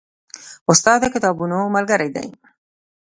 استاد 0.71 0.99
د 1.01 1.05
کتابونو 1.13 1.57
ملګری 1.75 2.09
دی. 2.15 2.27